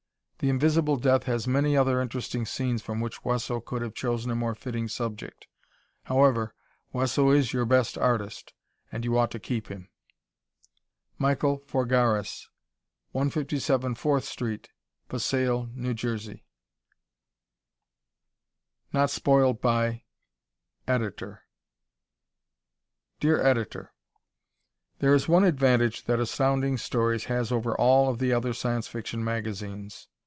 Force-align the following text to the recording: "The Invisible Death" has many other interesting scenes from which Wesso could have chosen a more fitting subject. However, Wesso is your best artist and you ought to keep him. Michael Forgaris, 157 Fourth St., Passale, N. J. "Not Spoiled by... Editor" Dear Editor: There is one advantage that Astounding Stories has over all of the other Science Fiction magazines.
"The 0.43 0.49
Invisible 0.49 0.97
Death" 0.97 1.25
has 1.25 1.47
many 1.47 1.77
other 1.77 2.01
interesting 2.01 2.47
scenes 2.47 2.81
from 2.81 2.99
which 2.99 3.23
Wesso 3.23 3.59
could 3.59 3.83
have 3.83 3.93
chosen 3.93 4.31
a 4.31 4.35
more 4.35 4.55
fitting 4.55 4.87
subject. 4.87 5.45
However, 6.05 6.55
Wesso 6.91 7.29
is 7.29 7.53
your 7.53 7.65
best 7.65 7.95
artist 7.95 8.55
and 8.91 9.05
you 9.05 9.15
ought 9.19 9.29
to 9.29 9.39
keep 9.39 9.67
him. 9.67 9.91
Michael 11.19 11.59
Forgaris, 11.67 12.49
157 13.11 13.93
Fourth 13.93 14.23
St., 14.23 14.71
Passale, 15.07 15.69
N. 15.77 15.95
J. 15.95 16.43
"Not 18.91 19.11
Spoiled 19.11 19.61
by... 19.61 20.05
Editor" 20.87 21.43
Dear 23.19 23.39
Editor: 23.43 23.93
There 24.97 25.13
is 25.13 25.27
one 25.27 25.43
advantage 25.43 26.05
that 26.05 26.19
Astounding 26.19 26.79
Stories 26.79 27.25
has 27.25 27.51
over 27.51 27.77
all 27.79 28.09
of 28.09 28.17
the 28.17 28.33
other 28.33 28.53
Science 28.53 28.87
Fiction 28.87 29.23
magazines. 29.23 30.07